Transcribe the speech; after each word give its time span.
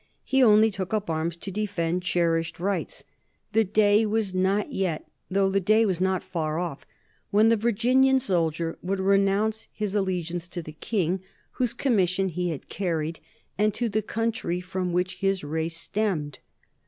He 0.23 0.41
only 0.43 0.71
took 0.71 0.95
up 0.95 1.11
arms 1.11 1.37
to 1.37 1.51
defend 1.51 2.01
cherished 2.01 2.59
rights; 2.59 3.03
the 3.51 3.63
day 3.63 4.03
was 4.03 4.33
not 4.33 4.73
yet, 4.73 5.07
though 5.29 5.47
the 5.47 5.59
day 5.59 5.85
was 5.85 6.01
not 6.01 6.23
far 6.23 6.57
off, 6.57 6.87
when 7.29 7.49
the 7.49 7.55
Virginian 7.55 8.19
soldier 8.19 8.79
would 8.81 8.99
renounce 8.99 9.67
his 9.71 9.93
allegiance 9.93 10.47
to 10.47 10.63
the 10.63 10.73
King 10.73 11.23
whose 11.51 11.75
commission 11.75 12.29
he 12.29 12.49
had 12.49 12.67
carried 12.67 13.19
and 13.59 13.75
to 13.75 13.89
the 13.89 14.01
country 14.01 14.59
from 14.59 14.91
which 14.91 15.17
his 15.17 15.43
race 15.43 15.77
stemmed. 15.77 16.39